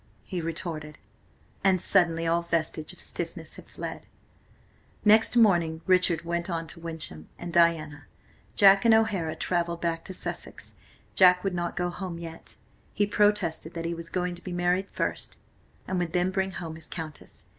[0.23, 0.97] he retorted,
[1.63, 4.07] and suddenly all vestige of stiffness had fled.
[5.05, 8.05] Next morning Richard went on to Wyncham, and Diana,
[8.55, 10.73] Jack and O'Hara travelled back to Sussex.
[11.13, 12.55] Jack would not go home yet.
[12.95, 15.37] He protested that he was going to be married first,
[15.87, 17.45] and would then bring home his Countess.